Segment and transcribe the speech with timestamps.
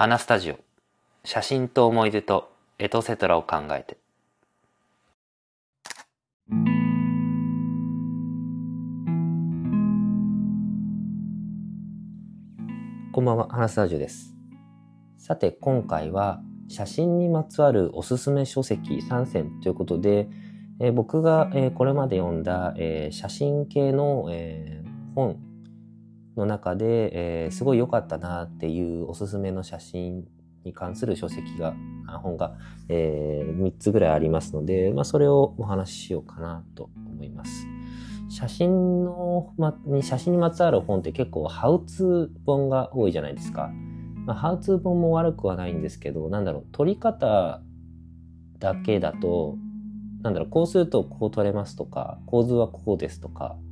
[0.00, 0.60] 花スタジオ。
[1.24, 3.98] 写真と思い出とエトセトラを考えて。
[13.10, 14.36] こんばんは花スタジオです。
[15.18, 20.28] さて今回は写真にまつわるおすすめ書籍3選ということで、
[20.78, 24.84] えー、僕が、えー、これまで読んだ、えー、写真系の、え
[25.16, 25.47] 本
[26.38, 30.24] の中で、えー、すごい良かったなっていうおすすめの写真
[30.64, 31.74] に関する書籍が、
[32.22, 32.56] 本が、
[32.88, 37.66] えー、3つぐらいありますので、まあ、それをお話ししようかなと思います。
[38.30, 43.70] 写真の、ま、に写真にまつわる本って結構ハウツー本が多いじゃないですか。
[44.26, 47.62] まあ、ハウツー本も悪くはないんですけど、なんだろう、撮り方
[48.58, 49.56] だけだと、
[50.22, 53.67] なんだろう、こうするとこう撮れますとか、構図はこうですとか、まあ、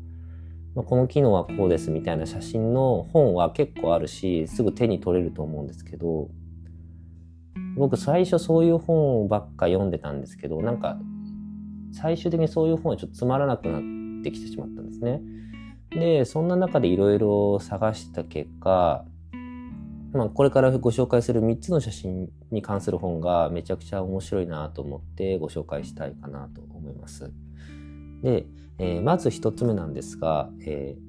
[0.82, 6.28] この機能はこうですみたいな写真の本は結構あるし、すぐ手に取れると思うんですけど、
[7.76, 10.98] 僕最初そういう本ばっか読んでたんですけど、なんか
[11.92, 15.22] 最終的にそういう本はちょっとつまらなくなってきてしまったんですね。
[15.90, 19.04] で、そんな中でいろいろ探した結果、
[20.12, 27.32] まあ、これからご紹介する3つの写真に関する本がめちゃくちゃ面白いなと思ってご紹介したいかなと思います。
[28.26, 28.44] で、
[28.80, 31.00] えー、まず一つ目なんですが、えー、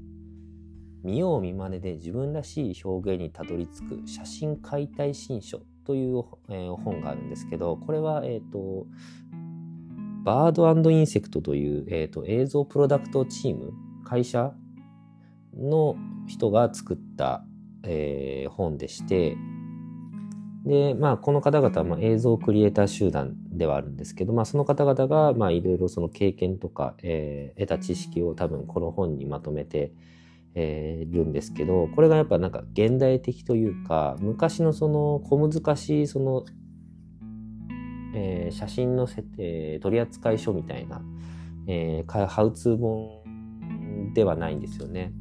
[1.04, 8.86] 見よう見まねで自分らしい表現にたどり着く写真解体新書という、えー、本があるんですけど、これは、えっ、と、
[10.24, 13.74] バードインセクトという、えーと、映像プロダクトチーム、
[14.06, 14.54] 会社
[15.58, 15.96] の
[16.28, 17.44] 人が作った、
[17.82, 19.36] えー、本でして、
[20.68, 29.94] で、まあ、この方々は、ま、映像クリエイター集団ではあるんですけど、まあ、その方々が、まあ、いろいろその経験とか、えー、得た知識を多分この本にまとめて、
[30.56, 36.46] えー、るんですけど、これがやっぱなんか現代的というか、昔のその小難しいその、
[38.14, 41.02] えー、写真の設定、取扱書みたいな、
[41.68, 45.14] えー、ハウツー本ではないんですよね。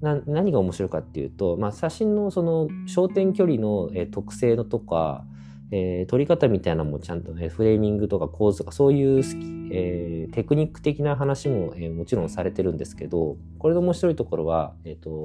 [0.00, 5.24] 何が面白いかっていうと、まあ、写真のその焦点距離の、特性のとか、
[5.70, 9.22] えー、撮り方みたいなのもちゃんと、ね、フレーミングとか構図とかそういう、
[9.70, 15.24] えー、テクニック的な話も、えー、もちろんされてるんですけどこれの面白いところは、えーと、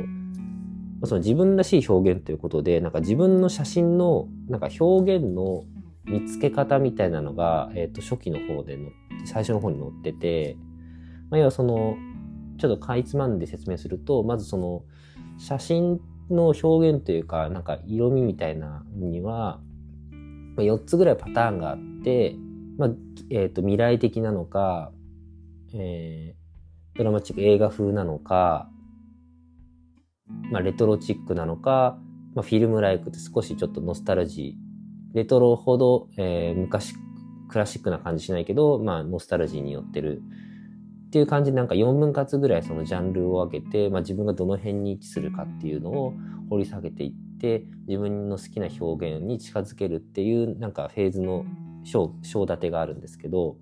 [1.07, 5.63] その自分らしい表現ということでなんか自分の写真のなんか表現の
[6.05, 8.89] 見つけ方みたいなのが、えーと、初期の方での
[9.25, 10.57] 最初の方に載ってて、
[11.29, 11.95] まあ、要はその
[12.57, 14.83] ちょっとかいつまんで説明すると、まずその
[15.37, 15.99] 写真
[16.29, 19.59] の表現というか、なんか色味みたいなには、
[20.57, 22.35] 4つぐらいパターンがあって、
[22.77, 22.89] まあ、
[23.29, 24.91] え、ー、と、未来的なのか、
[25.73, 28.69] えー、ドラマチック映画風なのか、
[30.51, 31.97] まあ、レトロチックなのか、
[32.35, 36.93] まあ、フィルムライクって少しちょっとノスタルジー、レトロほど、えー、昔、
[37.49, 40.21] クラシックな感じしないけど、まあ、ノスタルジーによってる
[41.13, 46.15] っていう感じでなんか4分割ぐらいそのジャンルを分けて、まあ、自分がどの辺に位置するかっていうのを
[46.49, 51.45] 掘り下げていって自分の好きな表現に近づけるっていうなんかフェーズの
[51.83, 52.15] 章
[52.45, 53.57] 立てがあるんですけど、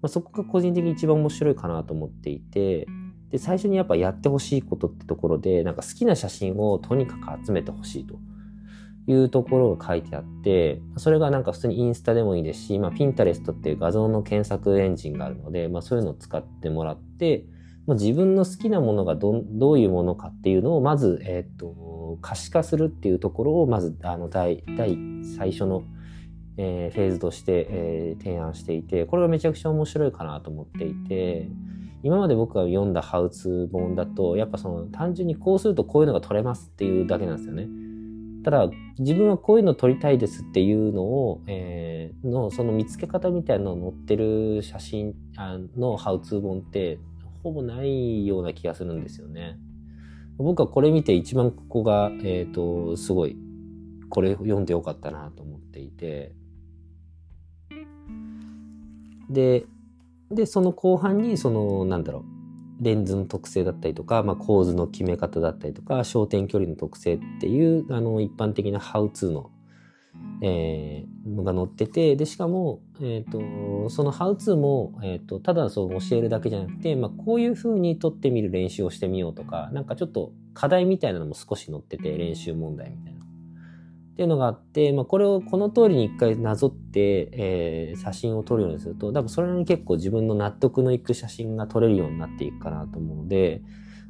[0.00, 2.88] まあ、そこが個人的に一番面白いかなと思っていて
[3.30, 8.16] で最初にやっぱやってほしいことってところでなんか好きな写真をとにかく集めてほしいと。
[9.06, 17.44] いうところが書いてあって、それがなんか普通にインスタでもいいですし、まあ、ピンタレストっていう画像の検索エンジンがあるので、まあ、そういうのを使ってもらって、
[17.86, 24.96] まあ、自分の好きなものがどどういうものかっていうのをまず、えっ、ー、と、可視化するっていうところをまず、あの、第、第
[25.36, 25.82] 最初の、
[26.56, 31.48] えー、フェーズとして、えー、提案していて、これがめちゃくちゃ面白いかなと思っていて、
[32.04, 37.68] 今まで僕が読んだハウツー本だと、やっぱその単純にこうするとこういうのが取れますっていうだけなんですよね。
[38.44, 45.14] ただ自分はこういうの撮りたいですっていうのを、えー、のその見つけ方みたいなのを載ってる写真
[45.76, 46.98] のハウツー本って
[47.42, 49.58] ほぼないような気がするんですよね。
[50.38, 53.36] 僕はこれ見て一番ここが、え、ー、と、すごい、
[54.08, 56.34] これ読んでよかったなと思っていて。
[59.30, 59.66] で、
[60.30, 62.24] で、その後半に、その、なんだろう、
[62.82, 69.50] レンズの特性だったりとか、まあ、構図の決め方だったりとか、焦点距離の特性っていう、あの、一般的なハウツーの、
[70.42, 83.11] えー、のが載ってて、で、しかも、え、ー、と、そのハウツーも、え、ー、と、ただそう教えるだけじゃなくて、まあ、こういう風に撮ってみる練習をしてみようとか、なんかちょっと課題みたいなのも少し載ってて、練習問題みたいな。
[84.12, 93.62] っていうのがあって、まあ、これをこの通りに一回なぞって、えー、写真を撮るようにすると、多分それに結構自分の納得のいく写真が撮れるようになっていくかなと思うので、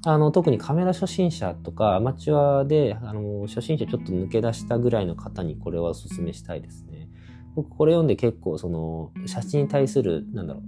[0.04, 7.08] あの、特にカメラ初心者とか、アマチュアで、あの、初心者ちょっと抜け出したぐらいの方にこれはお勧めしたいですね。
[7.54, 10.62] 僕これ読んで結構その、写真に対する、なんだろ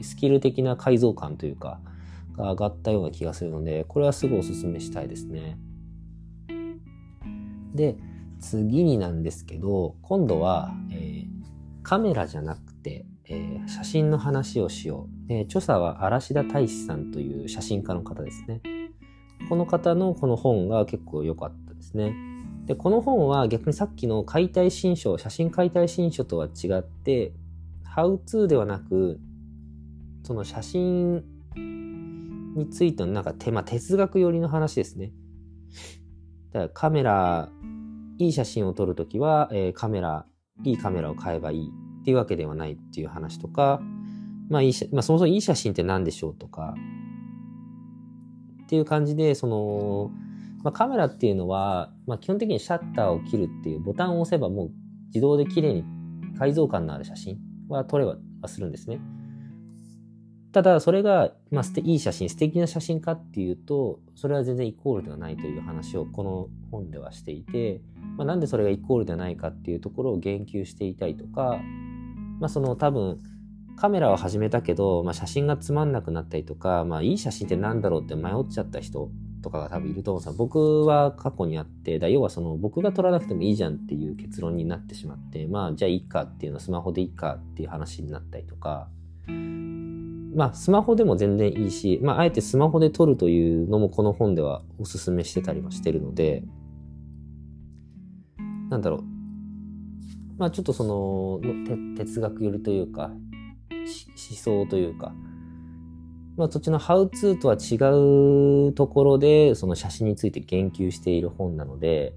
[0.00, 1.80] う、スキル的な改造感というか、
[2.36, 5.58] が上がったような気がするので、これはすぐお勧めしたいですね。
[7.74, 7.96] で、
[8.40, 11.26] 次になんですけど、今度は、えー、
[11.82, 15.32] カメラじゃなくて、えー、写真の話をしよう。
[15.32, 18.60] え、著者は嵐田大志さんという写真家の方ですね。
[19.48, 22.14] この方のこの本が結構良かったですね。
[22.66, 27.32] で、この本は逆にさっきの解体新書、写真解体新書とは違って、
[27.84, 29.20] ハウツーではなく、
[30.24, 31.24] その写真
[32.54, 35.12] についてのなんか手、まあ、哲学寄りの話ですね。
[36.52, 37.48] だからカメラ、
[38.24, 40.26] いい写真を撮るときは、えー、カメラ、
[40.64, 41.68] いいカメラを買えばいい
[42.00, 43.80] っていうわけではないっていう話とか、
[44.48, 46.74] まあいいまあそもそもいい写真って何でしょうとか、
[48.64, 50.10] っていう感じで、その、
[50.62, 54.70] まあ、カメラっていうのは、まあ、基本的にシャッターを切るっていうボタンを押せばもう
[55.06, 55.84] 自動で綺麗に
[56.38, 57.38] 解像感のある写真
[57.68, 59.00] は撮れはするんですね。
[60.52, 67.80] ただ、それが、まあ、いい写真、素敵な写真かっていうと、それは全然イコールではないという話をこの本ではしていて、
[68.20, 71.58] まあ、なんでそれがイコールではないかっていうところを言及していたりとか、
[72.38, 73.18] まあ、その多分、
[73.76, 79.10] カメラを始めたけど、まあ、写真がつまんなくなったりとか、まあ、いい写真って何だろうって迷っちゃった人
[79.42, 88.88] とかが多分いると思うんです僕は過去にあって、だ要はその僕が撮らなくてもいいじゃんっていう結論になってしまって、まあじゃあいいかっていうのはスマホでいいかっていう話になったりとか、
[90.34, 96.44] まあ、スマホでも全然いいし、まあ、あえてスマホで撮るというのもこの本ではおすすめしてたりもしてるので、
[98.70, 99.04] なんだろう。
[100.38, 101.40] まあ、ちょっとその、
[101.96, 105.12] 哲学寄りというか、思想というか、
[106.36, 112.14] まあ、そっちのハウツーとは違うところで、その写真について言及している本なので、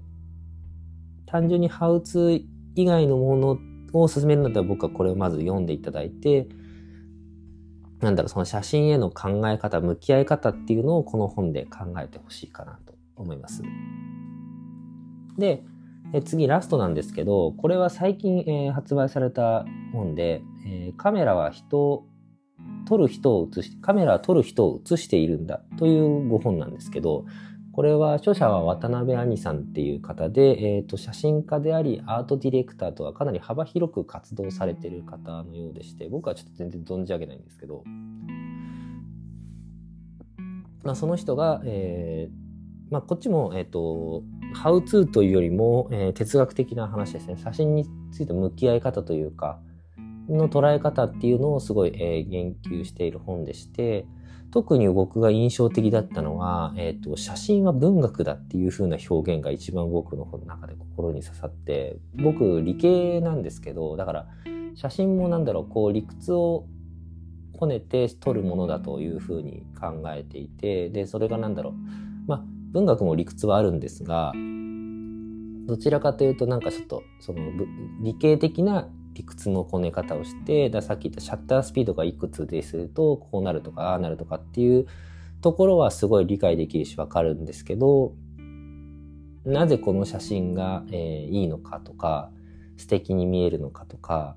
[1.26, 2.44] 単純にハウツー
[2.76, 3.58] 以外のもの
[3.92, 6.48] を進めるんだったら僕はこれをまず読んでいただいて、
[8.00, 13.62] なんだろう、その写真への考え方、向き合い方っていうのをこの本で考えてほしいかなと思います。
[15.36, 15.64] で、
[16.16, 22.06] え次ラストなんですけど、これは最近、えー、発売された本で、えー、カメラは人を
[22.86, 27.24] 撮る人を映し、カメラは撮る人を映しているんだというご本なんですけど、
[27.72, 37.82] これは著者は渡辺兄さんっていう方で、えーと、写真家でありアートディレクターとはかなり幅広く活動されてる方のようでして僕はちょっと全然存じ上げないんですけど、
[40.84, 42.44] まあ、その人が、えー
[42.90, 44.22] まあ、こっちも、えーと、
[44.54, 47.36] ハウツーというよりも、えー、哲学的な話ですね。
[47.36, 49.58] 写真について向き合い方というか
[50.28, 54.06] の捉え方っていうのをすごい、えー、言及している本でして、
[54.50, 64.26] 特に僕が印象的だったのは、え、ー、と、写真は文学だっていう風な表現が一番僕の中で心に刺さって、僕理系なんですけど、だから
[64.76, 66.66] 写真もなんだろう、こう理屈を
[67.52, 71.74] こねて撮るものだという風に考えていて、で、それがなんだろう、
[72.74, 74.32] 文学も理屈はあるんですが、
[75.66, 77.40] どちらかというとなんかちょっとその
[78.02, 84.86] 理系的な理屈のこね方をして、ださっき言ったシャッタースピードがいくつですると、こうなるとか、ああなるとかっていう
[85.40, 88.12] ところはすごい理解できるしわかるんですけど、
[89.44, 92.30] なぜこの写真が、えー、いいのかとか、
[92.76, 94.36] 素敵に見えるのかとか、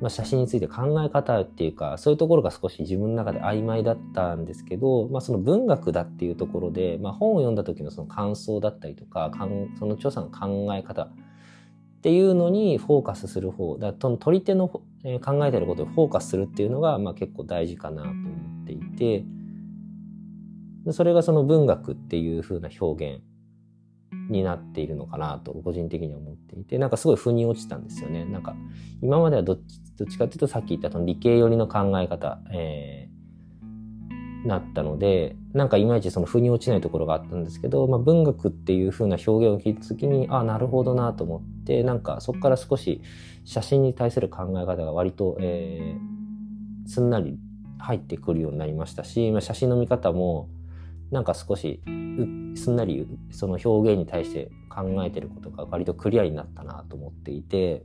[0.00, 11.10] まあ、写真について考え方っていうか、そういうところが少し自分の中で曖昧だったんですけど、まあ、その文学だっていうところで、まあ、本を読んだ時のその感想だったりとかかん、その著者の考え方、
[12.06, 14.70] っていうのにフォーカスする方だと取り手の、
[15.02, 18.18] え考えてることをフォーカスするっていうのが、まあ、結構大事かなと思
[18.62, 19.24] っていて
[20.92, 23.24] それがその文学っていう風な表現
[24.28, 28.24] になっているのかなと個人的には思っていてなんかすごい腑に落ちたんですよね。
[28.24, 28.54] なんか
[29.02, 33.16] 今まではどっちどっちかっていうとさっき言ったその理系寄りの考え方、えー
[34.46, 43.02] なったので、なんかいまいちその腑に落ちないところがあったんですけど、まあ、文学っていう風な表現を聞いた時に、ああ、なるほどなと思って、なんかそこから少し
[43.44, 47.38] 写真に対する考え方が割と、えー、すんなり
[47.78, 50.48] 入ってくるようになりましたし、まあ、写真の見方も、
[51.10, 51.80] なんか少し
[52.56, 57.84] すんなりその表現に対して考えてることが割とクリアになったなと思っていて、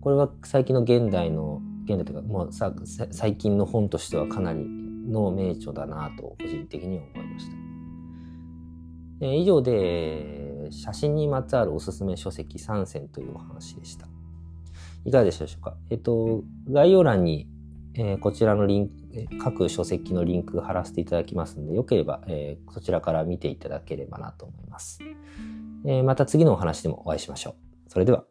[0.00, 2.72] これは最近の現代の現代というか、もうさ
[3.10, 7.46] 最近の本としてはかなりの名著だなと個人的には思いまし
[9.20, 9.26] た。
[9.26, 14.06] 以上で写真にまつわるおすすめ書籍3選というお話でした。
[15.04, 15.76] いかがでしたでしょうか？
[15.90, 17.48] えっと、概要欄に、
[17.94, 18.94] えー、こちらのリンク、
[19.38, 25.00] 各書籍のリンク貼らせていただきますので、よければ、えー、そちらから見ていただければなと思います。
[25.84, 27.90] えー、また次のお話でもお会いしましょう。
[27.90, 28.24] それでは。